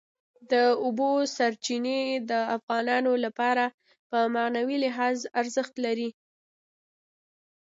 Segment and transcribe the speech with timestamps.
[0.51, 1.99] د اوبو سرچینې
[2.29, 3.65] د افغانانو لپاره
[4.09, 6.09] په معنوي لحاظ ارزښت لري.